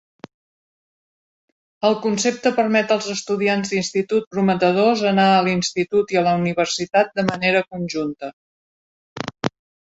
El 1.89 1.97
concepte 2.05 2.53
permet 2.61 2.93
als 2.95 3.09
estudiants 3.17 3.75
d'institut 3.75 4.27
prometedors 4.37 5.05
anar 5.13 5.29
a 5.35 5.45
l'institut 5.51 6.17
i 6.17 6.21
a 6.23 6.27
la 6.31 6.35
universitat 6.43 7.17
de 7.21 7.29
manera 7.31 7.65
conjunta. 7.77 8.35